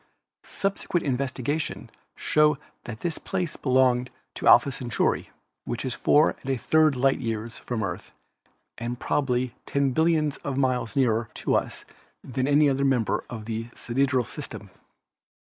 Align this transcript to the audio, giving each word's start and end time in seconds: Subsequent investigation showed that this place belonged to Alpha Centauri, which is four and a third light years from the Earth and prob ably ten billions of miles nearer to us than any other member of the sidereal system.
Subsequent 0.45 1.05
investigation 1.05 1.87
showed 2.15 2.57
that 2.85 3.01
this 3.01 3.19
place 3.19 3.55
belonged 3.55 4.09
to 4.33 4.47
Alpha 4.47 4.71
Centauri, 4.71 5.29
which 5.63 5.85
is 5.85 5.93
four 5.93 6.35
and 6.41 6.49
a 6.49 6.57
third 6.57 6.95
light 6.95 7.19
years 7.19 7.59
from 7.59 7.81
the 7.81 7.85
Earth 7.85 8.11
and 8.79 8.99
prob 8.99 9.29
ably 9.29 9.53
ten 9.67 9.91
billions 9.91 10.37
of 10.37 10.57
miles 10.57 10.95
nearer 10.95 11.29
to 11.35 11.53
us 11.53 11.85
than 12.23 12.47
any 12.47 12.67
other 12.67 12.83
member 12.83 13.23
of 13.29 13.45
the 13.45 13.67
sidereal 13.75 14.25
system. 14.25 14.71